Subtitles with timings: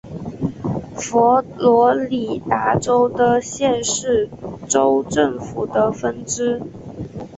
[0.95, 4.27] 佛罗里达州的县是
[4.67, 6.59] 州政府的分支。